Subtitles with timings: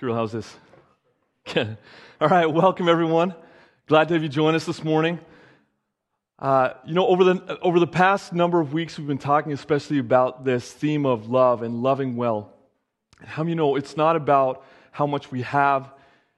[0.00, 0.56] Kirill, how's this?
[2.22, 3.34] All right, welcome everyone.
[3.86, 5.18] Glad to have you join us this morning.
[6.38, 9.98] Uh, you know, over the, over the past number of weeks, we've been talking especially
[9.98, 12.50] about this theme of love and loving well.
[13.22, 15.92] How you know it's not about how much we have,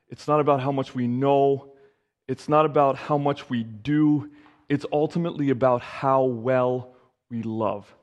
[0.08, 1.72] it's not about how much we know,
[2.26, 4.28] it's not about how much we do,
[4.68, 6.96] it's ultimately about how well
[7.30, 7.94] we love.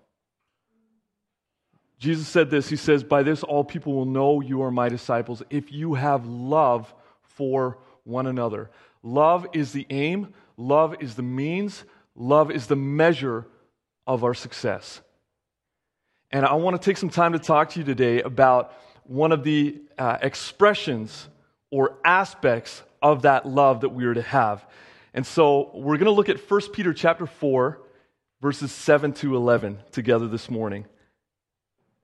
[1.99, 5.43] Jesus said this He says, By this all people will know you are my disciples
[5.49, 8.69] if you have love for one another.
[9.03, 11.83] Love is the aim, love is the means,
[12.15, 13.45] love is the measure
[14.07, 15.01] of our success.
[16.31, 18.73] And I want to take some time to talk to you today about
[19.03, 21.27] one of the uh, expressions
[21.71, 24.65] or aspects of that love that we are to have.
[25.13, 27.79] And so we're going to look at 1 Peter chapter 4
[28.41, 30.85] verses 7 to 11 together this morning.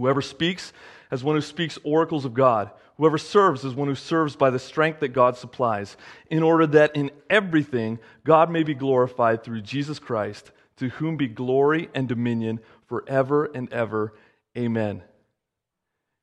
[0.00, 0.72] Whoever speaks,
[1.10, 2.70] as one who speaks oracles of God.
[2.96, 5.98] Whoever serves is one who serves by the strength that God supplies,
[6.30, 11.28] in order that in everything God may be glorified through Jesus Christ, to whom be
[11.28, 14.14] glory and dominion forever and ever.
[14.56, 15.02] Amen.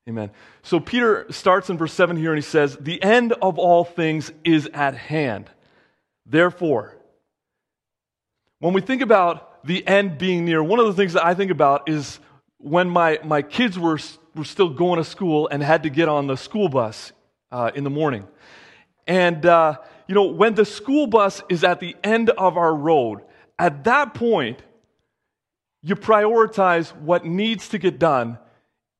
[0.08, 0.32] Amen.
[0.62, 4.32] So Peter starts in verse 7 here and he says, The end of all things
[4.42, 5.48] is at hand.
[6.26, 6.96] Therefore,
[8.58, 11.52] when we think about the end being near, one of the things that I think
[11.52, 12.18] about is
[12.58, 13.98] when my, my kids were,
[14.34, 17.12] were still going to school and had to get on the school bus
[17.50, 18.26] uh, in the morning.
[19.06, 23.20] And, uh, you know, when the school bus is at the end of our road,
[23.58, 24.62] at that point,
[25.82, 28.38] you prioritize what needs to get done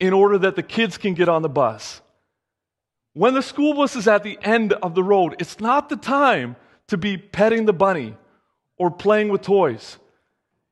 [0.01, 2.01] in order that the kids can get on the bus.
[3.15, 6.57] When the school bus is at the end of the road, it's not the time
[6.87, 8.17] to be petting the bunny
[8.77, 9.99] or playing with toys.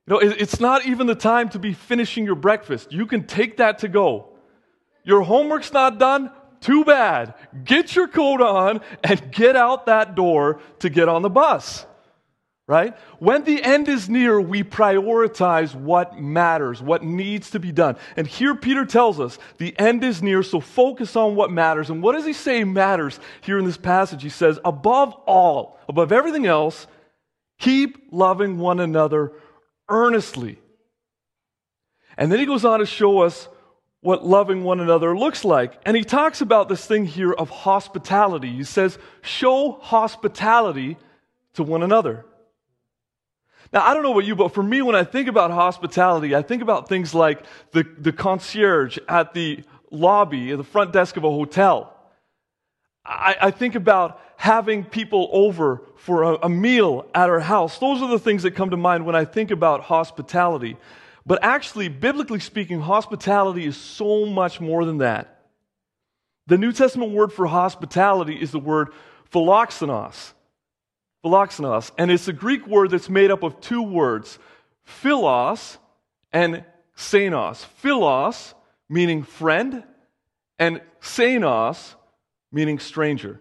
[0.07, 2.93] You know, it's not even the time to be finishing your breakfast.
[2.93, 4.29] You can take that to go.
[5.03, 6.31] Your homework's not done?
[6.61, 7.33] Too bad.
[7.65, 11.85] Get your coat on and get out that door to get on the bus.
[12.67, 12.97] Right?
[13.19, 17.95] When the end is near, we prioritize what matters, what needs to be done.
[18.17, 21.89] And here Peter tells us the end is near, so focus on what matters.
[21.89, 24.21] And what does he say matters here in this passage?
[24.21, 26.87] He says, above all, above everything else,
[27.57, 29.31] keep loving one another
[29.89, 30.59] earnestly.
[32.17, 33.47] And then he goes on to show us
[34.01, 35.79] what loving one another looks like.
[35.85, 38.51] And he talks about this thing here of hospitality.
[38.51, 40.97] He says, show hospitality
[41.53, 42.25] to one another.
[43.73, 46.41] Now, I don't know about you, but for me, when I think about hospitality, I
[46.41, 51.23] think about things like the, the concierge at the lobby, at the front desk of
[51.23, 51.96] a hotel.
[53.07, 57.79] I, I think about having people over for a, a meal at our house.
[57.79, 60.77] Those are the things that come to mind when I think about hospitality.
[61.25, 65.45] But actually, biblically speaking, hospitality is so much more than that.
[66.47, 68.89] The New Testament word for hospitality is the word
[69.31, 70.33] philoxenos.
[71.23, 71.91] Philoxenos.
[71.97, 74.39] And it's a Greek word that's made up of two words,
[74.85, 75.77] philos
[76.31, 76.63] and
[76.95, 77.65] xenos.
[77.65, 78.53] Philos,
[78.87, 79.83] meaning friend,
[80.57, 81.95] and xenos,
[82.57, 83.39] meaning stranger.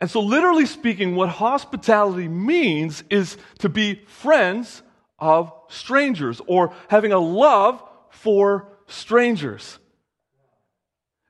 [0.00, 4.82] And so, literally speaking, what hospitality means is to be friends
[5.18, 9.78] of strangers or having a love for strangers.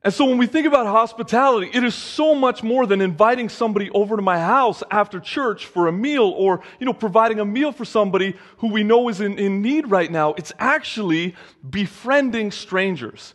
[0.02, 3.90] And so when we think about hospitality, it is so much more than inviting somebody
[3.90, 7.72] over to my house after church for a meal or, you know, providing a meal
[7.72, 10.32] for somebody who we know is in, in need right now.
[10.34, 11.34] It's actually
[11.68, 13.34] befriending strangers.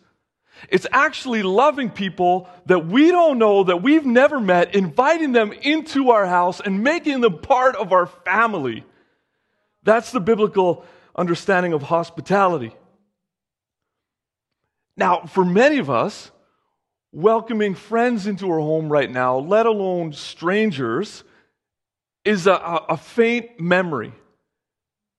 [0.70, 6.12] It's actually loving people that we don't know, that we've never met, inviting them into
[6.12, 8.84] our house and making them part of our family.
[9.84, 10.86] That's the biblical
[11.16, 12.76] understanding of hospitality.
[14.98, 16.32] Now, for many of us,
[17.12, 21.24] welcoming friends into our home right now, let alone strangers,
[22.24, 24.14] is a, a faint memory.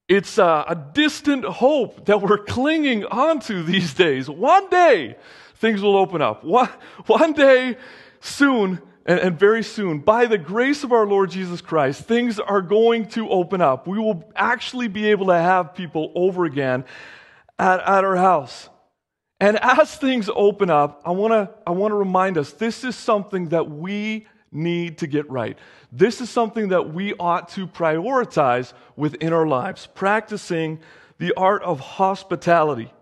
[0.09, 4.31] It's a, a, distant hope that we're clinging onto these days.
[4.31, 5.17] One day,
[5.57, 6.45] things will open up.
[6.45, 6.69] One,
[7.07, 7.77] one day,
[8.21, 12.63] soon, and, and very soon, by the grace of our Lord Jesus Christ, things are
[12.63, 13.89] going to open up.
[13.89, 16.85] We will actually be able to have people over again
[17.59, 18.69] at, at our house.
[19.41, 22.97] And as things open up, I want to I want to remind us this is
[22.97, 25.59] something that we need to get right.
[25.97, 30.81] This is something that we ought to prioritize within our lives, practicing
[31.17, 32.93] the art of hospitality.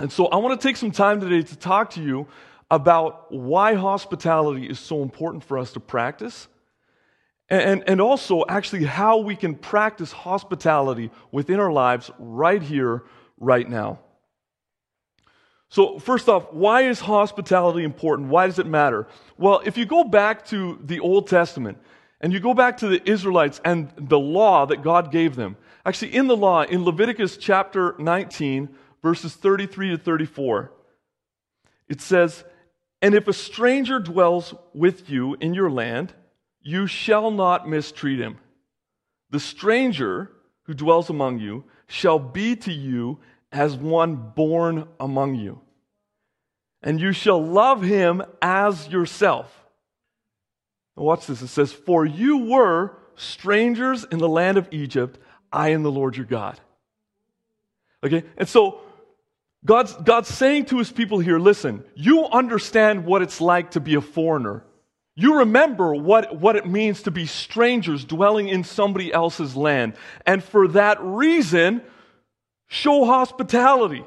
[0.00, 2.26] And so I want to take some time today to talk to you
[2.72, 6.48] about why hospitality is so important for us to practice.
[7.48, 13.04] And, and also, actually, how we can practice hospitality within our lives right here,
[13.38, 14.00] right now.
[15.68, 18.28] So, first off, why is hospitality important?
[18.28, 19.08] Why does it matter?
[19.36, 21.78] Well, if you go back to the Old Testament
[22.20, 26.14] and you go back to the Israelites and the law that God gave them, actually,
[26.14, 28.68] in the law, in Leviticus chapter 19,
[29.02, 30.72] verses 33 to 34,
[31.88, 32.44] it says,
[33.02, 36.14] And if a stranger dwells with you in your land,
[36.62, 38.38] you shall not mistreat him.
[39.30, 40.30] The stranger
[40.64, 43.18] who dwells among you shall be to you
[43.52, 45.60] as one born among you.
[46.82, 49.52] And you shall love him as yourself.
[50.94, 51.42] Watch this.
[51.42, 55.18] It says, For you were strangers in the land of Egypt.
[55.52, 56.58] I am the Lord your God.
[58.04, 58.24] Okay?
[58.36, 58.80] And so
[59.64, 63.94] God's, God's saying to his people here listen, you understand what it's like to be
[63.94, 64.64] a foreigner.
[65.16, 69.94] You remember what, what it means to be strangers dwelling in somebody else's land.
[70.26, 71.82] And for that reason,
[72.68, 74.04] Show hospitality.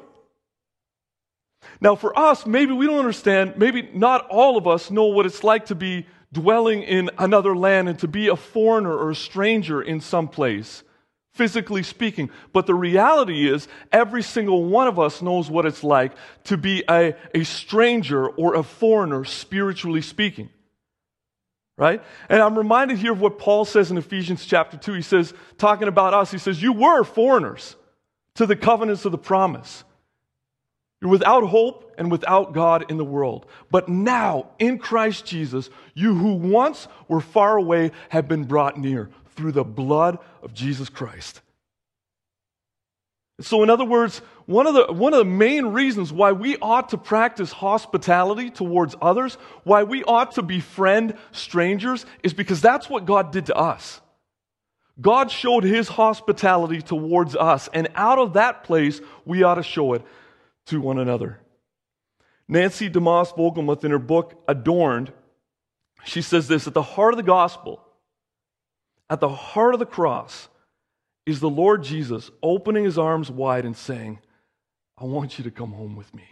[1.80, 5.42] Now, for us, maybe we don't understand, maybe not all of us know what it's
[5.42, 9.80] like to be dwelling in another land and to be a foreigner or a stranger
[9.80, 10.82] in some place,
[11.32, 12.30] physically speaking.
[12.52, 16.12] But the reality is, every single one of us knows what it's like
[16.44, 20.50] to be a, a stranger or a foreigner, spiritually speaking.
[21.78, 22.02] Right?
[22.28, 24.92] And I'm reminded here of what Paul says in Ephesians chapter 2.
[24.92, 27.74] He says, talking about us, he says, You were foreigners
[28.40, 29.84] to the covenants of the promise.
[31.02, 33.44] You're without hope and without God in the world.
[33.70, 39.10] But now, in Christ Jesus, you who once were far away have been brought near
[39.36, 41.42] through the blood of Jesus Christ.
[43.42, 46.88] So, in other words, one of, the, one of the main reasons why we ought
[46.90, 49.34] to practice hospitality towards others,
[49.64, 54.00] why we ought to befriend strangers, is because that's what God did to us.
[55.00, 59.94] God showed his hospitality towards us, and out of that place, we ought to show
[59.94, 60.02] it
[60.66, 61.40] to one another.
[62.48, 65.12] Nancy DeMoss Wolgemuth, in her book Adorned,
[66.04, 67.80] she says this at the heart of the gospel,
[69.08, 70.48] at the heart of the cross,
[71.26, 74.18] is the Lord Jesus opening his arms wide and saying,
[74.98, 76.24] I want you to come home with me.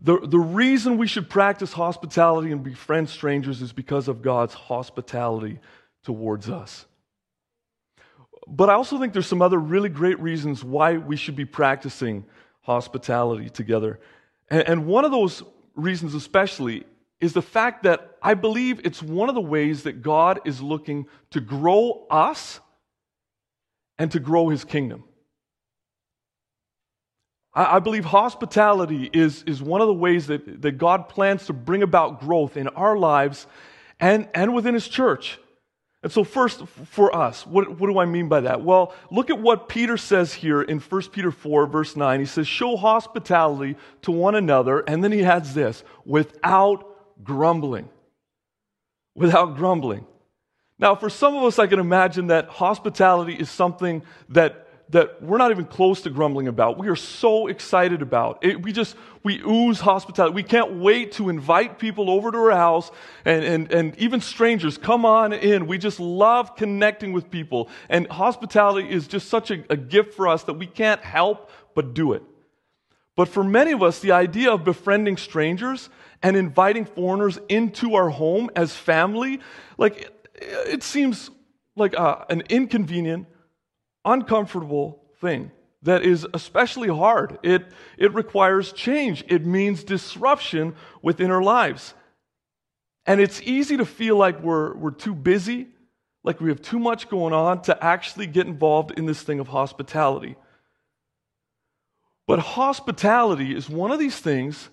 [0.00, 5.58] The, the reason we should practice hospitality and befriend strangers is because of God's hospitality
[6.06, 6.86] towards us.
[8.46, 12.24] But I also think there's some other really great reasons why we should be practicing
[12.62, 13.98] hospitality together.
[14.48, 15.42] And, one of those
[15.74, 16.84] reasons, especially,
[17.20, 21.06] is the fact that I believe it's one of the ways that God is looking
[21.30, 22.60] to grow us
[23.98, 25.02] and to grow his kingdom.
[27.52, 31.52] I, I believe hospitality is, is one of the ways that, that God plans to
[31.52, 33.48] bring about growth in our lives
[33.98, 35.40] and, and within his church.
[36.06, 38.62] And so, first, for us, what, what do I mean by that?
[38.62, 42.20] Well, look at what Peter says here in 1 Peter 4, verse 9.
[42.20, 44.84] He says, Show hospitality to one another.
[44.86, 47.88] And then he adds this without grumbling.
[49.16, 50.06] Without grumbling.
[50.78, 55.38] Now, for some of us, I can imagine that hospitality is something that that we're
[55.38, 56.78] not even close to grumbling about.
[56.78, 58.44] We are so excited about.
[58.44, 60.34] It, we just, we ooze hospitality.
[60.34, 62.92] We can't wait to invite people over to our house
[63.24, 65.66] and, and, and even strangers come on in.
[65.66, 67.68] We just love connecting with people.
[67.88, 71.92] And hospitality is just such a, a gift for us that we can't help but
[71.92, 72.22] do it.
[73.16, 75.88] But for many of us, the idea of befriending strangers
[76.22, 79.40] and inviting foreigners into our home as family,
[79.78, 80.28] like it,
[80.68, 81.30] it seems
[81.74, 83.26] like uh, an inconvenient,
[84.06, 85.50] uncomfortable thing
[85.82, 87.38] that is especially hard.
[87.42, 87.66] It,
[87.98, 91.94] it requires change, it means disruption within our lives.
[93.04, 95.68] And it's easy to feel like we're, we're too busy,
[96.24, 99.48] like we have too much going on to actually get involved in this thing of
[99.48, 100.36] hospitality.
[102.26, 104.68] But hospitality is one of these things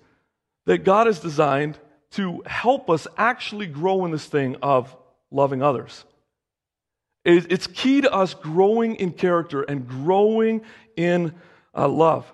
[0.66, 1.78] that God has designed
[2.12, 4.96] to help us actually grow in this thing of
[5.30, 6.06] loving others.
[7.26, 10.62] It's key to us growing in character and growing
[10.98, 11.34] in
[11.76, 12.32] uh, love.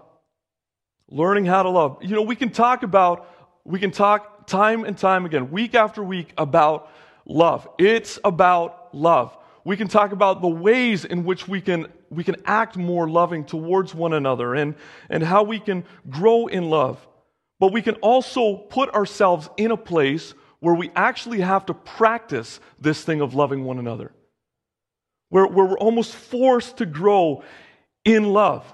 [1.10, 2.00] Learning how to love.
[2.01, 3.27] You know, we can talk about,
[3.63, 6.91] we can talk time and time again, week after week, about
[7.25, 7.67] love.
[7.77, 9.38] It's about love.
[9.63, 13.46] We can talk about the ways in which we can, we can act more loving
[13.46, 14.74] towards one another and,
[15.10, 17.05] and how we can grow in love.
[17.60, 22.60] But we can also put ourselves in a place where we actually have to practice
[22.79, 24.12] this thing of loving one another,
[25.29, 27.43] where, where we're almost forced to grow
[28.03, 28.65] in love.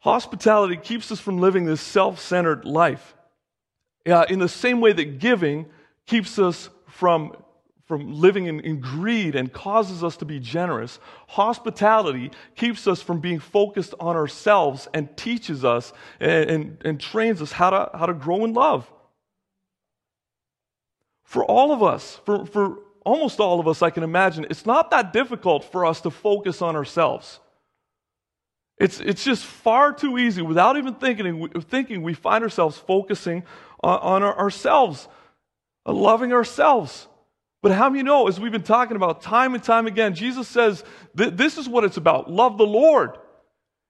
[0.00, 3.14] Hospitality keeps us from living this self centered life.
[4.04, 5.66] Uh, in the same way that giving
[6.06, 7.36] keeps us from,
[7.84, 10.98] from living in, in greed and causes us to be generous,
[11.28, 17.40] hospitality keeps us from being focused on ourselves and teaches us and, and, and trains
[17.40, 18.90] us how to, how to grow in love.
[21.22, 24.90] For all of us, for, for almost all of us, I can imagine, it's not
[24.90, 27.40] that difficult for us to focus on ourselves.
[28.78, 30.42] It's, it's just far too easy.
[30.42, 33.44] Without even thinking, thinking we find ourselves focusing
[33.82, 35.08] on, on our, ourselves,
[35.86, 37.06] on loving ourselves.
[37.62, 40.82] But how many know, as we've been talking about time and time again, Jesus says
[41.16, 43.18] th- this is what it's about love the Lord,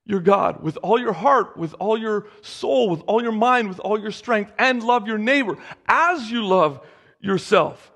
[0.04, 3.78] your God, with all your heart, with all your soul, with all your mind, with
[3.80, 6.80] all your strength, and love your neighbor as you love
[7.20, 7.91] yourself.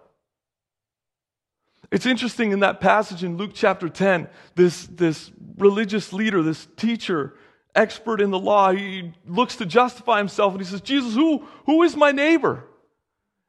[1.90, 7.34] It's interesting in that passage in Luke chapter 10, this, this religious leader, this teacher,
[7.76, 11.82] expert in the law, he looks to justify himself and he says, Jesus, who, who
[11.82, 12.64] is my neighbor?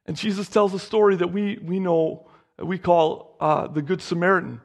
[0.06, 2.28] And Jesus tells a story that we, we know,
[2.60, 4.62] we call uh, the Good Samaritan.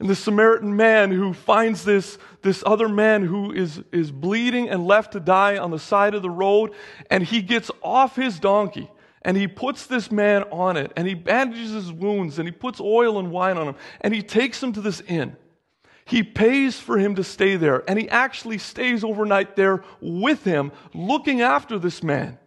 [0.00, 4.86] And the Samaritan man who finds this, this other man who is, is bleeding and
[4.86, 6.72] left to die on the side of the road,
[7.10, 8.88] and he gets off his donkey
[9.22, 12.80] and he puts this man on it and he bandages his wounds and he puts
[12.80, 15.36] oil and wine on him and he takes him to this inn.
[16.04, 20.72] He pays for him to stay there and he actually stays overnight there with him,
[20.94, 22.38] looking after this man.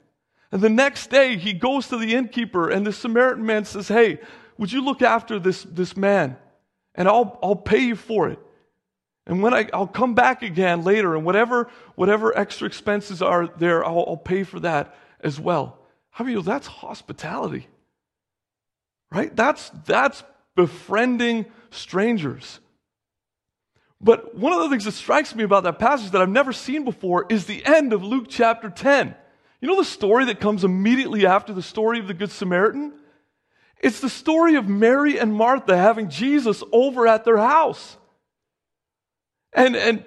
[0.52, 4.20] And the next day he goes to the innkeeper and the Samaritan man says, Hey,
[4.58, 6.38] would you look after this, this man?
[6.96, 8.40] And I'll, I'll pay you for it.
[9.26, 13.86] And when I, I'll come back again later, and whatever, whatever extra expenses are there,
[13.86, 15.78] I'll, I'll pay for that as well.
[16.12, 17.68] How you know that's hospitality?
[19.12, 19.36] Right?
[19.36, 20.24] That's, that's
[20.56, 22.60] befriending strangers.
[24.00, 26.84] But one of the things that strikes me about that passage that I've never seen
[26.84, 29.16] before is the end of Luke chapter 10.
[29.62, 32.94] You know the story that comes immediately after the story of the Good Samaritan?
[33.80, 37.98] It's the story of Mary and Martha having Jesus over at their house.
[39.54, 40.06] And, and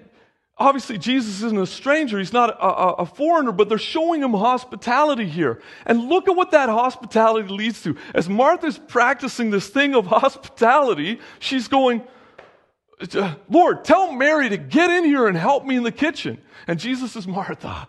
[0.56, 4.32] Obviously, Jesus isn't a stranger, he's not a, a, a, foreigner, but they're showing him
[4.34, 5.60] hospitality here.
[5.84, 7.96] And look at what that hospitality leads to.
[8.14, 12.04] As Martha's practicing this thing of hospitality, she's going,
[13.48, 16.40] Lord, tell Mary to get in here and help me in the kitchen.
[16.68, 17.88] And Jesus says, Martha,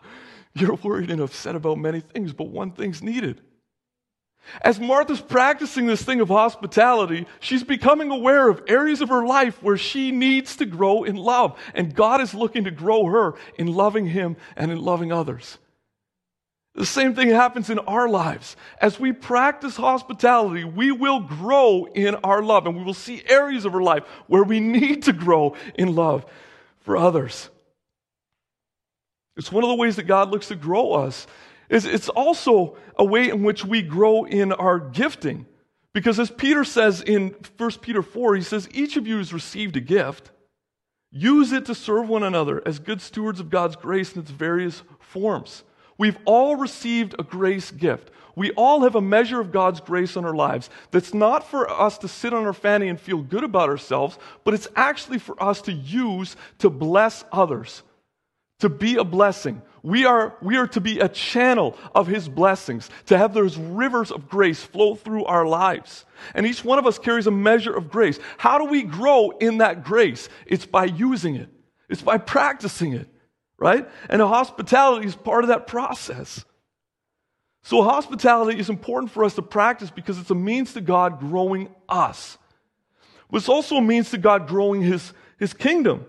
[0.56, 3.42] you're worried and upset about many things, but one thing's needed.
[4.62, 9.62] As Martha's practicing this thing of hospitality, she's becoming aware of areas of her life
[9.62, 11.58] where she needs to grow in love.
[11.74, 15.58] And God is looking to grow her in loving Him and in loving others.
[16.76, 18.58] The same thing happens in our lives.
[18.82, 23.64] As we practice hospitality, we will grow in our love and we will see areas
[23.64, 26.26] of our life where we need to grow in love
[26.82, 27.50] for others.
[29.38, 31.28] It's one of the ways that God looks to grow us
[31.70, 35.46] is it's also a way in which we grow in our gifting.
[35.94, 39.78] Because as Peter says in 1 Peter 4, he says, Each of you has received
[39.78, 40.32] a gift.
[41.10, 44.84] Use it to serve one another as good stewards of God's grace in its various
[45.00, 45.64] forms.
[45.98, 48.12] We've all received a grace gift.
[48.36, 51.98] We all have a measure of God's grace on our lives that's not for us
[52.00, 55.62] to sit on our fanny and feel good about ourselves, but it's actually for us
[55.64, 57.82] to use to bless others,
[58.60, 59.62] to be a blessing.
[59.86, 64.12] We are, we are to be a channel of His blessings, to have those rivers
[64.12, 66.06] of grace flow through our lives.
[66.34, 68.18] And each one of us carries a measure of grace.
[68.40, 70.28] How do we grow in that grace?
[70.48, 71.50] It's by using it,
[71.88, 73.08] it's by practicing it,
[73.60, 73.88] right?
[74.10, 76.44] And hospitality is part of that process.
[77.62, 81.70] So, hospitality is important for us to practice because it's a means to God growing
[81.88, 82.40] us.
[83.30, 86.08] But it's also a means to God growing His, his kingdom.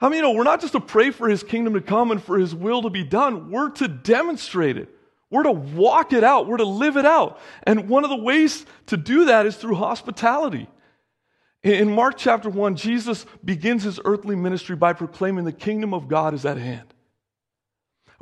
[0.00, 2.22] I mean, you know, we're not just to pray for his kingdom to come and
[2.22, 4.88] for his will to be done, we're to demonstrate it.
[5.30, 6.46] We're to walk it out.
[6.46, 7.40] We're to live it out.
[7.64, 10.68] And one of the ways to do that is through hospitality.
[11.62, 16.34] In Mark chapter 1, Jesus begins his earthly ministry by proclaiming the kingdom of God
[16.34, 16.92] is at hand.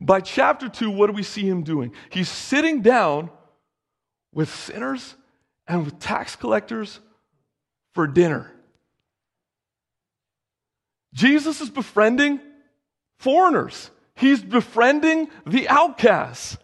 [0.00, 1.92] By chapter 2, what do we see him doing?
[2.10, 3.30] He's sitting down
[4.32, 5.16] with sinners
[5.66, 7.00] and with tax collectors
[7.94, 8.52] for dinner.
[11.12, 12.40] Jesus is befriending
[13.18, 13.90] foreigners.
[14.14, 16.56] He's befriending the outcasts.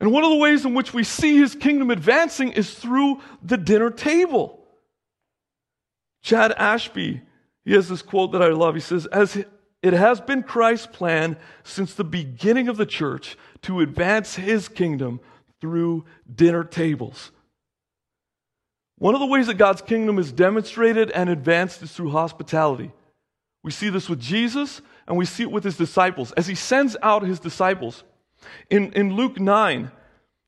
[0.00, 3.56] And one of the ways in which we see his kingdom advancing is through the
[3.56, 4.58] dinner table.
[6.22, 7.22] Chad Ashby,
[7.64, 8.74] he has this quote that I love.
[8.74, 9.44] He says, As
[9.82, 15.20] it has been Christ's plan since the beginning of the church to advance his kingdom
[15.60, 17.30] through dinner tables.
[18.98, 22.92] One of the ways that God's kingdom is demonstrated and advanced is through hospitality.
[23.62, 26.32] We see this with Jesus and we see it with his disciples.
[26.32, 28.04] As he sends out his disciples,
[28.70, 29.90] in, in Luke 9,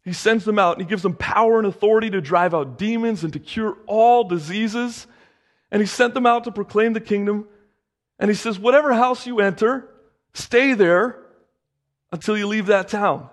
[0.05, 3.25] he sends them out and he gives them power and authority to drive out demons
[3.25, 5.07] and to cure all diseases.
[5.71, 7.47] And he sent them out to proclaim the kingdom.
[8.19, 9.89] And he says, Whatever house you enter,
[10.35, 11.19] stay there
[12.13, 13.29] until you leave that town.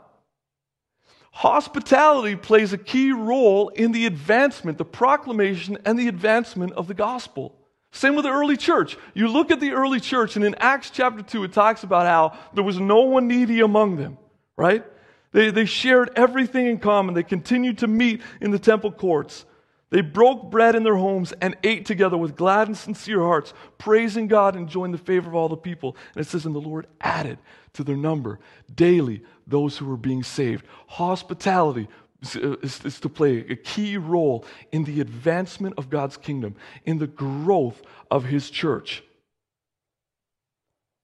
[1.31, 6.93] Hospitality plays a key role in the advancement, the proclamation, and the advancement of the
[6.93, 7.55] gospel.
[7.91, 8.97] Same with the early church.
[9.13, 12.37] You look at the early church, and in Acts chapter 2, it talks about how
[12.53, 14.17] there was no one needy among them,
[14.55, 14.85] right?
[15.33, 17.13] They, they shared everything in common.
[17.15, 19.45] They continued to meet in the temple courts.
[19.89, 24.27] They broke bread in their homes and ate together with glad and sincere hearts, praising
[24.27, 25.97] God and enjoying the favor of all the people.
[26.15, 27.39] And it says, And the Lord added
[27.73, 28.39] to their number
[28.73, 30.65] daily those who were being saved.
[30.87, 31.89] Hospitality
[32.23, 36.99] Uh, is, is, to play a key role in the advancement of God's kingdom, in
[36.99, 39.03] the growth of His church.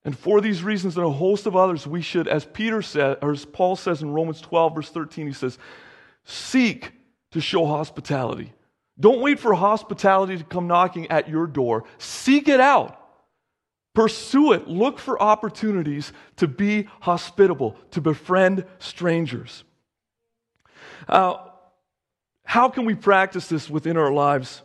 [0.05, 3.31] And for these reasons and a host of others, we should, as Peter said, or
[3.31, 5.57] as Paul says in Romans 12, verse 13, he says,
[6.23, 6.91] seek
[7.31, 8.53] to show hospitality.
[8.99, 11.83] Don't wait for hospitality to come knocking at your door.
[11.97, 13.01] Seek it out.
[13.95, 14.67] Pursue it.
[14.67, 19.63] Look for opportunities to be hospitable, to befriend strangers.
[21.07, 21.37] Uh,
[22.43, 24.61] how can we practice this within our lives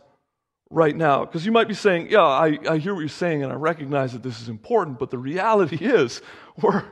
[0.69, 1.25] right now?
[1.25, 4.13] Because you might be saying, Yeah, I, I hear what you're saying and I recognize
[4.13, 6.21] that this is important, but the reality is
[6.61, 6.83] we're,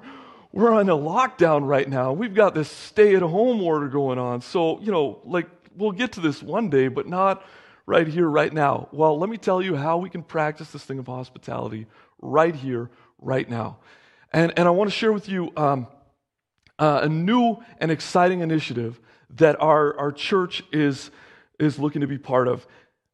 [0.51, 2.11] we're on a lockdown right now.
[2.11, 4.41] We've got this stay at home order going on.
[4.41, 7.43] So, you know, like, we'll get to this one day, but not
[7.85, 8.89] right here, right now.
[8.91, 11.87] Well, let me tell you how we can practice this thing of hospitality
[12.21, 13.77] right here, right now.
[14.33, 15.87] And, and I want to share with you um,
[16.79, 18.99] uh, a new and exciting initiative
[19.35, 21.11] that our, our church is,
[21.59, 22.65] is looking to be part of.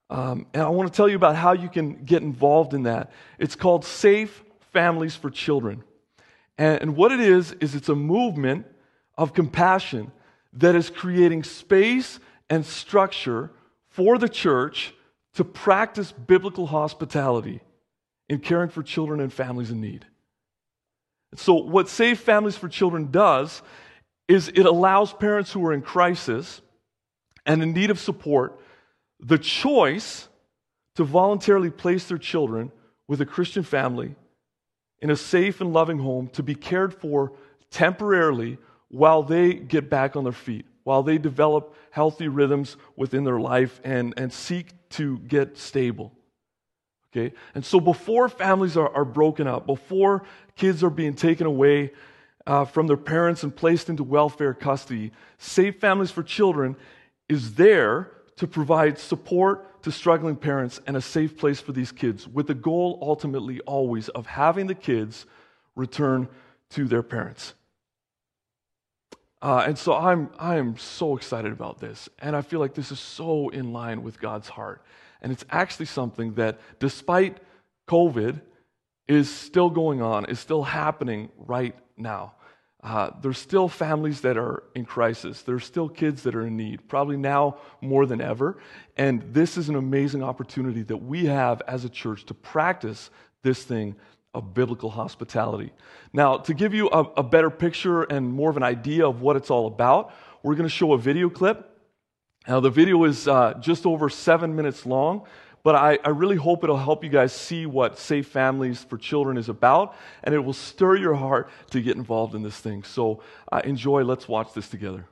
[0.09, 3.11] Um, and I want to tell you about how you can get involved in that.
[3.39, 5.83] It's called Safe Families for Children.
[6.57, 8.65] And, and what it is, is it's a movement
[9.17, 10.11] of compassion
[10.53, 13.51] that is creating space and structure
[13.89, 14.93] for the church
[15.33, 17.61] to practice biblical hospitality
[18.29, 20.05] in caring for children and families in need.
[21.35, 23.61] So, what Safe Families for Children does
[24.27, 26.61] is it allows parents who are in crisis
[27.45, 28.59] and in need of support
[29.19, 30.27] the choice
[30.95, 32.71] to voluntarily place their children
[33.07, 34.15] with a Christian family
[34.99, 37.31] in a safe and loving home to be cared for
[37.71, 38.57] temporarily
[38.89, 43.79] while they get back on their feet, while they develop healthy rhythms within their life
[43.83, 46.11] and, and seek to get stable.
[47.11, 47.33] Okay?
[47.55, 50.23] And so before families are, are broken up, before
[50.55, 51.91] kids are being taken away
[52.47, 55.11] uh, from their parents and placed into welfare custody.
[55.37, 56.77] Safe Families for Children
[57.27, 62.27] is there to provide support to struggling parents and a safe place for these kids,
[62.27, 65.25] with the goal ultimately always of having the kids
[65.75, 66.27] return
[66.69, 67.53] to their parents.
[69.41, 72.09] Uh, and so I'm, I'm so excited about this.
[72.19, 74.83] And I feel like this is so in line with God's heart.
[75.21, 77.37] And it's actually something that, despite
[77.87, 78.41] COVID,
[79.07, 82.33] is still going on, is still happening right now.
[82.83, 85.41] Uh, there's still families that are in crisis.
[85.41, 88.57] There's still kids that are in need, probably now more than ever.
[88.95, 93.09] And this is an amazing opportunity that we have as a church to practice
[93.41, 93.95] this thing
[94.33, 95.73] of biblical hospitality.
[96.13, 99.35] Now, to give you a, a better picture and more of an idea of what
[99.35, 100.13] it's all about,
[100.43, 101.69] we're going to show a video clip.
[102.47, 105.25] Now, the video is uh, just over seven minutes long.
[105.67, 109.35] But I, I really hope it'll help you guys see what Safe Families for Children
[109.35, 112.83] is about, and it will stir your heart to get involved in this thing.
[112.83, 114.05] So uh, enjoy.
[114.05, 115.09] Let's watch this together.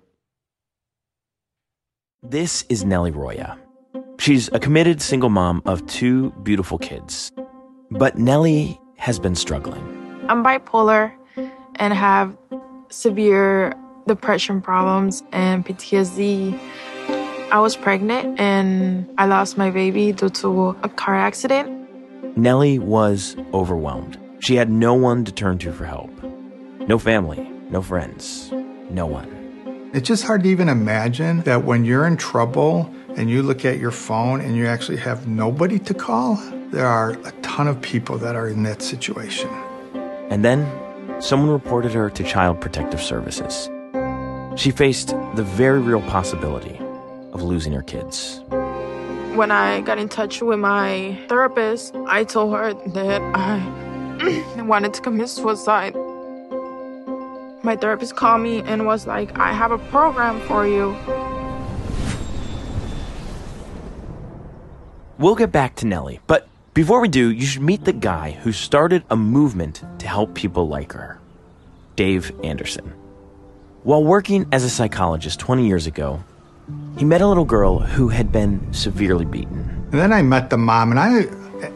[2.24, 3.60] This is Nellie Roya.
[4.18, 7.34] She's a committed single mom of two beautiful kids.
[7.92, 9.84] But Nellie has been struggling.
[10.30, 11.14] I'm bipolar
[11.76, 12.34] and have
[12.88, 13.74] severe
[14.08, 16.58] depression problems and PTSD
[17.52, 21.88] I was pregnant and I lost my baby due to a car accident.
[22.38, 24.20] Nellie was overwhelmed.
[24.40, 26.10] She had no one to turn to for help.
[26.88, 28.52] No family, no friends,
[28.90, 29.32] no one.
[29.94, 33.80] It's just hard to even imagine that when you're in trouble and you look at
[33.80, 36.36] your phone and you actually have nobody to call,
[36.72, 39.50] there are a ton of people that are in that situation.
[40.30, 40.70] And then
[41.22, 43.70] someone reported her to Child Protective Services.
[44.58, 46.80] she faced the very real possibility
[47.36, 48.42] of losing her kids.
[49.36, 55.02] When I got in touch with my therapist, I told her that I wanted to
[55.02, 55.94] commit suicide.
[57.62, 60.96] My therapist called me and was like, I have a program for you.
[65.18, 68.52] We'll get back to Nellie, but before we do, you should meet the guy who
[68.52, 71.20] started a movement to help people like her
[71.96, 72.94] Dave Anderson.
[73.84, 76.24] While working as a psychologist 20 years ago,
[76.98, 79.60] he met a little girl who had been severely beaten.
[79.92, 81.28] And then I met the mom, and I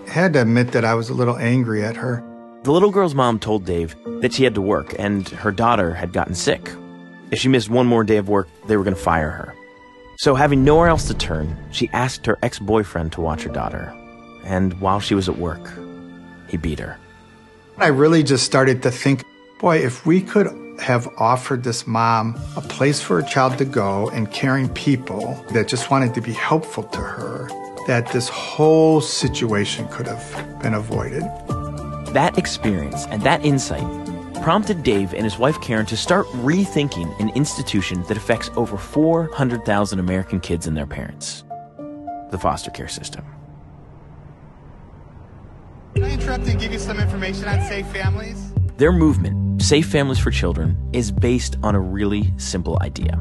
[0.10, 2.24] had to admit that I was a little angry at her.
[2.64, 6.12] The little girl's mom told Dave that she had to work and her daughter had
[6.12, 6.70] gotten sick.
[7.32, 9.56] If she missed one more day of work, they were going to fire her.
[10.18, 13.96] So, having nowhere else to turn, she asked her ex boyfriend to watch her daughter.
[14.44, 15.72] And while she was at work,
[16.50, 16.98] he beat her.
[17.78, 19.24] I really just started to think
[19.60, 20.48] boy, if we could
[20.80, 25.68] have offered this mom a place for a child to go and caring people that
[25.68, 27.50] just wanted to be helpful to her,
[27.88, 31.24] that this whole situation could have been avoided.
[32.14, 33.86] That experience and that insight
[34.42, 40.00] prompted Dave and his wife Karen to start rethinking an institution that affects over 400,000
[40.00, 41.44] American kids and their parents
[42.32, 43.26] the foster care system.
[45.96, 48.54] Can I interrupt and give you some information on safe families?
[48.78, 53.18] Their movement, Safe Families for Children, is based on a really simple idea.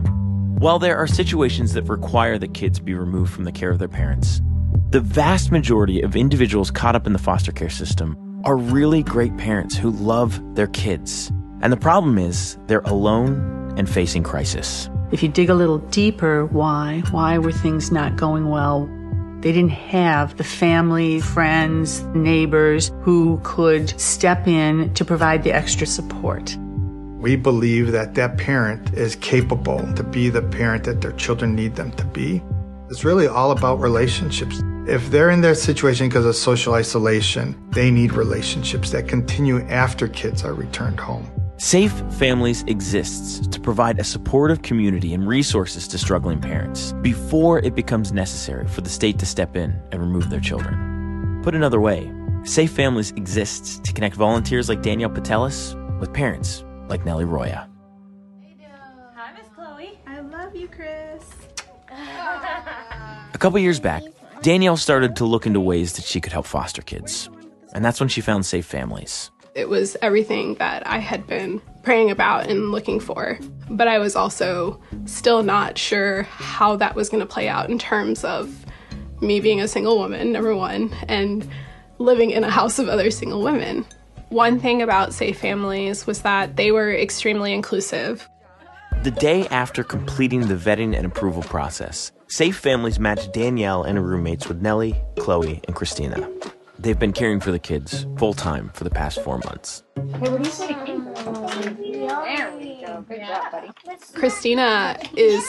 [0.58, 3.88] While there are situations that require that kids be removed from the care of their
[3.88, 4.40] parents,
[4.90, 9.36] the vast majority of individuals caught up in the foster care system are really great
[9.36, 11.32] parents who love their kids.
[11.60, 14.88] And the problem is they're alone and facing crisis.
[15.10, 17.02] If you dig a little deeper, why?
[17.10, 18.88] Why were things not going well?
[19.40, 25.86] They didn't have the family, friends, neighbors who could step in to provide the extra
[25.86, 26.56] support.
[27.18, 31.76] We believe that that parent is capable to be the parent that their children need
[31.76, 32.42] them to be.
[32.90, 34.60] It's really all about relationships.
[34.88, 40.08] If they're in their situation because of social isolation, they need relationships that continue after
[40.08, 41.30] kids are returned home.
[41.60, 47.74] Safe Families exists to provide a supportive community and resources to struggling parents before it
[47.74, 51.40] becomes necessary for the state to step in and remove their children.
[51.42, 52.12] Put another way,
[52.44, 57.68] Safe Families exists to connect volunteers like Danielle Patelis with parents like Nellie Roya.
[59.16, 59.98] Hi, Miss Chloe.
[60.06, 61.24] I love you, Chris.
[61.90, 64.04] A couple years back,
[64.42, 67.28] Danielle started to look into ways that she could help foster kids.
[67.74, 69.32] And that's when she found Safe Families.
[69.58, 73.40] It was everything that I had been praying about and looking for.
[73.68, 77.76] But I was also still not sure how that was going to play out in
[77.76, 78.64] terms of
[79.20, 81.48] me being a single woman, number one, and
[81.98, 83.84] living in a house of other single women.
[84.28, 88.28] One thing about Safe Families was that they were extremely inclusive.
[89.02, 94.04] The day after completing the vetting and approval process, Safe Families matched Danielle and her
[94.04, 96.28] roommates with Nellie, Chloe, and Christina.
[96.80, 99.82] They've been caring for the kids full time for the past four months.
[99.96, 100.68] Hey, what do you say?
[100.68, 103.04] There we go.
[103.08, 103.70] Good job, buddy.
[104.14, 105.44] Christina is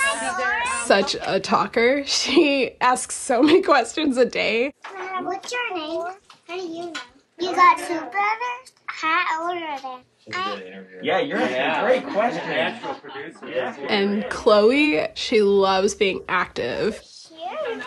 [0.85, 2.03] such a talker.
[2.05, 4.73] She asks so many questions a day.
[5.21, 6.01] What's your name?
[6.47, 6.93] How do you know?
[7.39, 8.73] You got two brothers?
[8.87, 10.33] How old are they?
[10.33, 13.77] I, Yeah, you're asking great questions.
[13.87, 17.01] And Chloe, she loves being active.
[17.29, 17.81] here.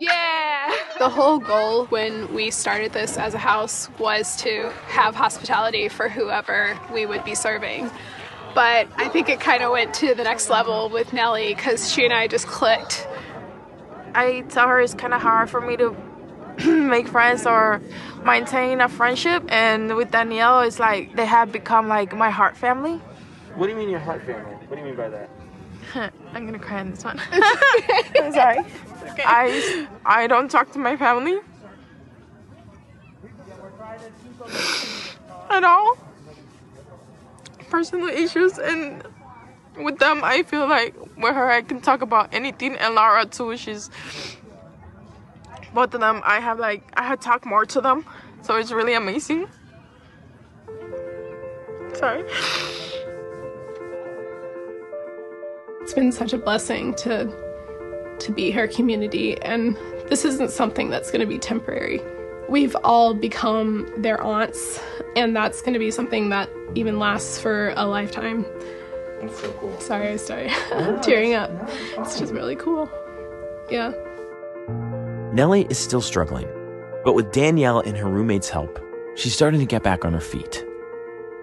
[0.00, 0.74] Yeah!
[0.98, 6.10] The whole goal when we started this as a house was to have hospitality for
[6.10, 7.90] whoever we would be serving.
[8.54, 12.04] But I think it kind of went to the next level with Nellie because she
[12.04, 13.08] and I just clicked.
[14.14, 15.96] I tell her it's kind of hard for me to
[16.66, 17.80] make friends or
[18.22, 19.42] maintain a friendship.
[19.48, 23.00] And with Danielle, it's like they have become like my heart family.
[23.54, 24.54] What do you mean your heart family?
[24.66, 25.30] What do you mean by that?
[26.34, 27.18] I'm gonna cry on this one.
[27.32, 28.64] I'm sorry.
[29.18, 31.38] I I don't talk to my family
[35.50, 35.98] at all.
[37.68, 39.02] Personal issues and
[39.76, 43.56] with them I feel like with her I can talk about anything and Laura too.
[43.56, 43.90] She's
[45.72, 48.04] both of them I have like I had talked more to them.
[48.42, 49.48] So it's really amazing.
[51.94, 52.24] Sorry.
[55.82, 57.49] It's been such a blessing to
[58.20, 59.76] to be her community and
[60.08, 62.00] this isn't something that's going to be temporary.
[62.48, 64.80] We've all become their aunts
[65.16, 68.44] and that's going to be something that even lasts for a lifetime.
[69.20, 69.78] That's so cool.
[69.80, 70.50] Sorry, I started
[71.02, 71.50] tearing up.
[71.98, 72.90] It's just really cool.
[73.70, 73.92] Yeah.
[75.32, 76.48] Nellie is still struggling,
[77.04, 78.80] but with Danielle and her roommate's help,
[79.14, 80.64] she's starting to get back on her feet.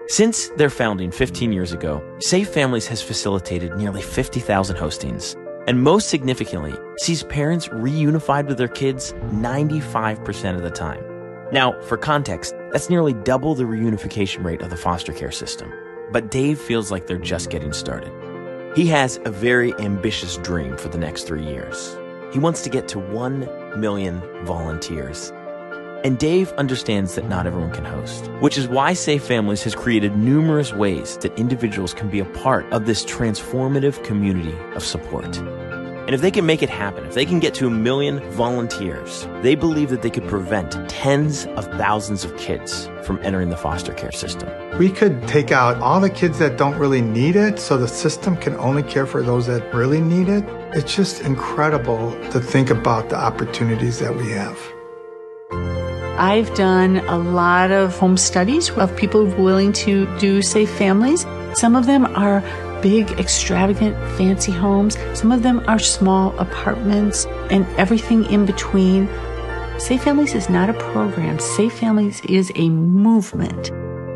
[0.08, 5.36] Since their founding 15 years ago, Safe Families has facilitated nearly 50,000 hostings,
[5.68, 11.04] and most significantly, sees parents reunified with their kids 95% of the time.
[11.52, 15.70] Now, for context, that's nearly double the reunification rate of the foster care system.
[16.10, 18.10] But Dave feels like they're just getting started.
[18.74, 21.94] He has a very ambitious dream for the next three years.
[22.32, 25.30] He wants to get to 1 million volunteers.
[26.02, 30.16] And Dave understands that not everyone can host, which is why Safe Families has created
[30.16, 35.36] numerous ways that individuals can be a part of this transformative community of support.
[36.08, 39.28] And if they can make it happen, if they can get to a million volunteers,
[39.42, 43.92] they believe that they could prevent tens of thousands of kids from entering the foster
[43.92, 44.48] care system.
[44.78, 48.38] We could take out all the kids that don't really need it so the system
[48.38, 50.44] can only care for those that really need it.
[50.72, 54.58] It's just incredible to think about the opportunities that we have.
[56.18, 61.26] I've done a lot of home studies of people willing to do safe families.
[61.52, 62.40] Some of them are
[62.82, 64.96] big, extravagant, fancy homes.
[65.14, 69.08] Some of them are small apartments and everything in between.
[69.78, 71.38] Safe Families is not a program.
[71.38, 73.70] Safe Families is a movement.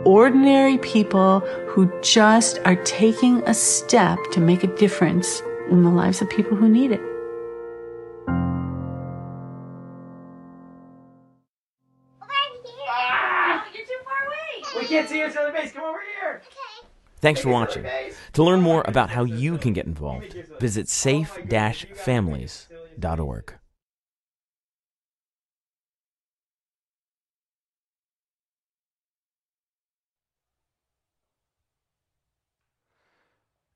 [0.05, 6.21] Ordinary people who just are taking a step to make a difference in the lives
[6.21, 7.12] of people who need it.
[17.23, 17.93] Thanks for watching.
[18.35, 23.55] To learn more about how you can get involved, visit safe-families.org.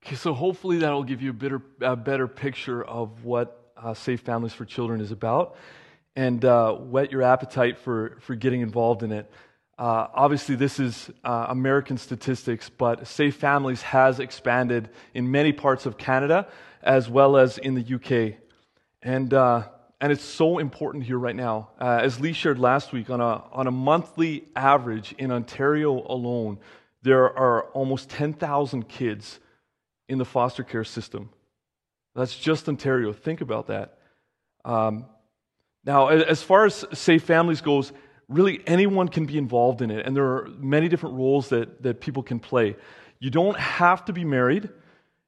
[0.05, 4.21] Okay, so hopefully that'll give you a better, a better picture of what uh, Safe
[4.21, 5.57] Families for Children is about
[6.15, 9.31] and uh, whet your appetite for, for getting involved in it.
[9.79, 15.85] Uh, obviously, this is uh, American statistics, but Safe Families has expanded in many parts
[15.85, 16.49] of Canada
[16.83, 18.39] as well as in the UK.
[19.03, 19.65] And, uh,
[20.01, 21.71] and it's so important here right now.
[21.79, 26.59] Uh, as Lee shared last week, on a, on a monthly average in Ontario alone,
[27.03, 29.41] there are almost 10,000 kids
[30.09, 31.29] in the foster care system.
[32.15, 33.13] That's just Ontario.
[33.13, 33.99] Think about that.
[34.65, 35.05] Um,
[35.85, 37.93] now, as far as Safe Families goes,
[38.29, 42.01] really anyone can be involved in it, and there are many different roles that, that
[42.01, 42.77] people can play.
[43.19, 44.69] You don't have to be married,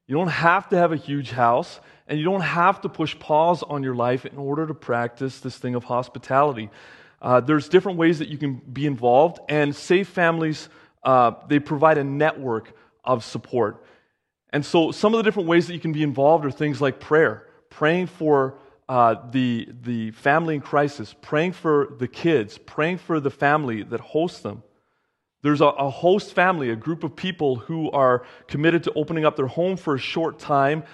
[0.07, 3.63] you don't have to have a huge house, and you don't have to push pause
[3.63, 6.71] on your life in order to practice this thing of hospitality.
[7.21, 10.69] Uh, there's different ways that you can be involved, and Safe Families,
[11.05, 12.73] uh, they provide a network
[13.05, 13.85] of support.
[14.51, 17.01] And so, some of the different ways that you can be involved are things like
[17.01, 18.59] prayer, praying for
[18.89, 24.01] uh, the, the family in crisis, praying for the kids, praying for the family that
[24.01, 24.63] hosts them.
[25.43, 29.37] There's a, a, host family, a group of people who are committed to opening up
[29.37, 30.85] their home for a short time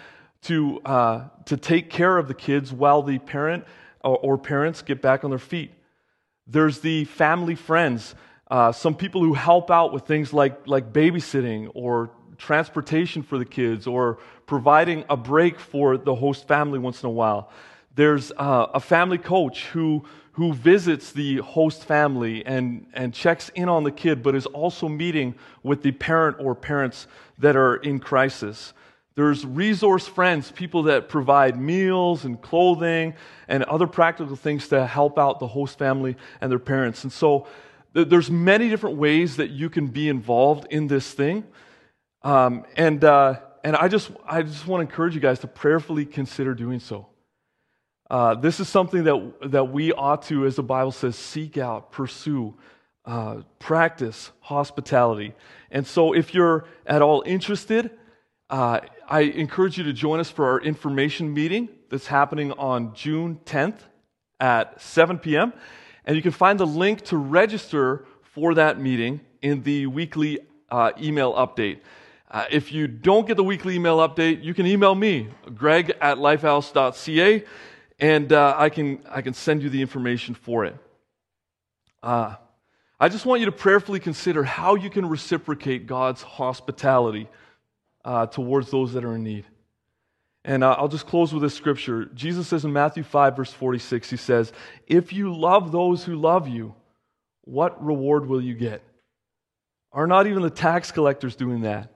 [0.43, 3.65] to, uh, to take care of the kids while the parent
[4.03, 5.73] or, or, parents get back on their feet.
[6.47, 8.15] There's the family friends,
[8.51, 13.47] uh, some people who help out with things like, like babysitting or transportation for the
[13.47, 17.51] kids or providing a break for the host family once in a while.
[17.95, 23.69] There's uh, a family coach who, who visits the host family and, and checks in
[23.69, 27.07] on the kid, but is also meeting with the parent or parents
[27.39, 28.73] that are in crisis.
[29.15, 33.15] There's resource friends, people that provide meals and clothing
[33.47, 37.05] and other practical things to help out the host family and their parents.
[37.05, 37.47] And so
[37.93, 41.45] there's many different ways that you can be involved in this thing.
[42.23, 46.05] Um, and uh, and I, just, I just want to encourage you guys to prayerfully
[46.05, 47.07] consider doing so.
[48.11, 51.91] Uh, this is something that, that we ought to, as the Bible says, seek out,
[51.91, 52.55] pursue,
[53.07, 55.35] uh, practice hospitality.
[55.71, 57.91] And so, if you're at all interested,
[58.51, 63.41] uh, I encourage you to join us for our information meeting that's happening on June
[63.47, 63.79] 10th
[64.39, 65.53] at 7 p.m.
[66.05, 70.41] And you can find the link to register for that meeting in the weekly
[70.71, 71.81] uh, email update.
[72.31, 76.19] Uh, if you don't get the weekly email update, you can email me, greg at
[76.19, 77.45] lifehouse.ca
[77.99, 80.77] and uh, I, can, I can send you the information for it.
[82.03, 82.35] Uh,
[82.99, 87.29] I just want you to prayerfully consider how you can reciprocate God's hospitality
[88.05, 89.45] uh, towards those that are in need.
[90.45, 92.05] And uh, I'll just close with this scripture.
[92.15, 94.53] Jesus says in Matthew 5, verse 46, He says,
[94.87, 96.75] If you love those who love you,
[97.43, 98.83] what reward will you get?
[99.93, 101.91] Are not even the tax collectors doing that?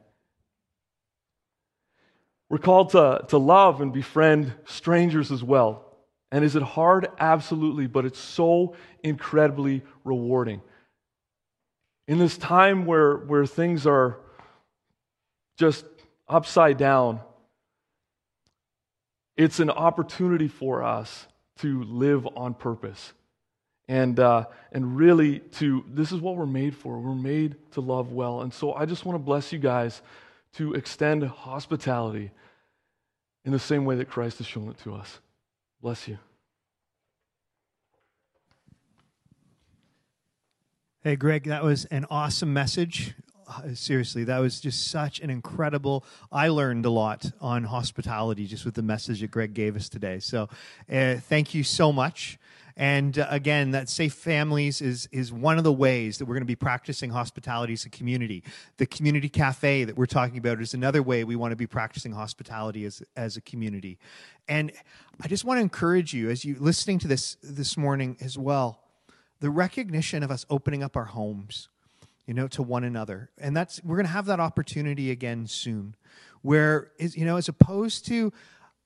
[2.49, 5.88] We're called to, to love and befriend strangers as well.
[6.31, 7.09] And is it hard?
[7.19, 10.61] Absolutely, but it's so incredibly rewarding.
[12.07, 14.19] In this time where, where things are
[15.59, 15.85] just
[16.29, 17.21] upside down,
[19.37, 21.27] it's an opportunity for us
[21.59, 23.13] to live on purpose.
[23.87, 26.99] And, uh, and really to, this is what we're made for.
[26.99, 28.43] We're made to love well.
[28.43, 30.03] And so I just want to bless you guys
[30.55, 32.31] to extend hospitality
[33.45, 35.21] in the same way that Christ has shown it to us.
[35.81, 36.19] Bless you.
[41.03, 43.15] Hey, Greg, that was an awesome message.
[43.47, 46.05] Uh, seriously, that was just such an incredible.
[46.33, 50.19] I learned a lot on hospitality just with the message that Greg gave us today.
[50.19, 50.49] So,
[50.93, 52.39] uh, thank you so much.
[52.79, 56.43] And uh, again, that Safe Families is, is one of the ways that we're going
[56.43, 58.45] to be practicing hospitality as a community.
[58.77, 62.13] The community cafe that we're talking about is another way we want to be practicing
[62.13, 63.99] hospitality as, as a community.
[64.49, 64.71] And
[65.21, 68.79] I just want to encourage you as you listening to this this morning as well,
[69.41, 71.69] the recognition of us opening up our homes,
[72.27, 73.31] you know, to one another.
[73.39, 75.97] And that's we're going to have that opportunity again soon.
[76.43, 78.33] Where is you know, as opposed to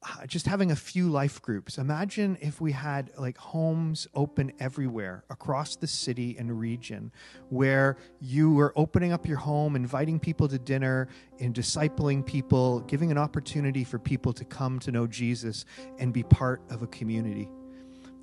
[0.05, 1.79] Uh, just having a few life groups.
[1.79, 7.13] Imagine if we had like homes open everywhere across the city and region
[7.51, 11.07] where you were opening up your home, inviting people to dinner,
[11.39, 15.65] and discipling people, giving an opportunity for people to come to know Jesus
[16.01, 17.49] and be part of a community.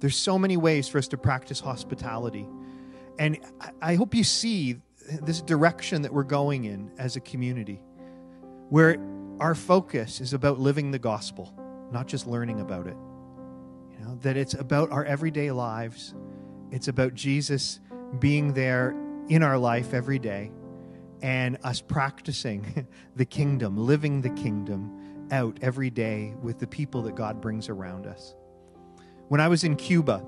[0.01, 2.45] There's so many ways for us to practice hospitality.
[3.19, 3.39] And
[3.81, 4.81] I hope you see
[5.21, 7.81] this direction that we're going in as a community
[8.67, 8.97] where
[9.39, 11.53] our focus is about living the gospel
[11.91, 12.97] not just learning about it.
[13.91, 16.13] You know, that it's about our everyday lives.
[16.71, 17.79] It's about Jesus
[18.19, 18.95] being there
[19.27, 20.51] in our life every day
[21.21, 27.15] and us practicing the kingdom, living the kingdom out every day with the people that
[27.15, 28.35] God brings around us.
[29.27, 30.25] When I was in Cuba,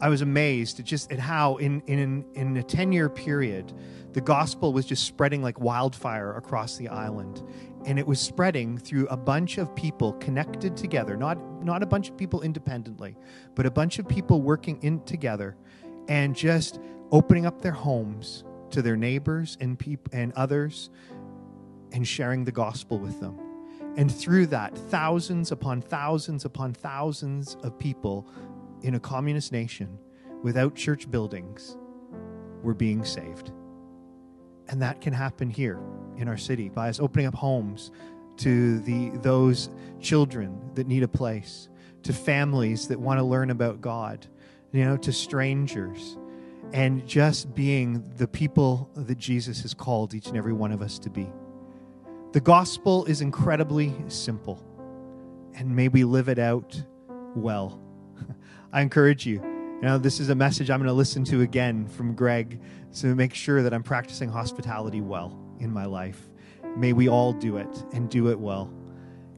[0.00, 3.72] I was amazed at just at how in in in a 10 year period
[4.12, 7.42] the gospel was just spreading like wildfire across the island
[7.86, 12.08] and it was spreading through a bunch of people connected together not not a bunch
[12.08, 13.16] of people independently
[13.54, 15.56] but a bunch of people working in together
[16.08, 20.90] and just opening up their homes to their neighbors and peop- and others
[21.92, 23.38] and sharing the gospel with them.
[23.96, 28.28] And through that thousands upon thousands upon thousands of people
[28.82, 29.98] in a communist nation
[30.42, 31.78] without church buildings
[32.62, 33.52] were being saved
[34.68, 35.80] and that can happen here
[36.16, 37.90] in our city by us opening up homes
[38.38, 41.68] to the those children that need a place,
[42.02, 44.26] to families that want to learn about God,
[44.72, 46.18] you know, to strangers,
[46.72, 50.98] and just being the people that Jesus has called each and every one of us
[51.00, 51.30] to be.
[52.32, 54.62] The gospel is incredibly simple,
[55.54, 56.82] and may we live it out
[57.34, 57.80] well.
[58.72, 59.55] I encourage you.
[59.82, 62.60] Know, this is a message I'm going to listen to again from Greg
[62.96, 66.28] to make sure that I'm practicing hospitality well in my life.
[66.76, 68.72] May we all do it and do it well.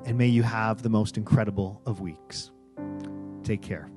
[0.06, 2.52] And may you have the most incredible of weeks.
[3.42, 3.90] Take care.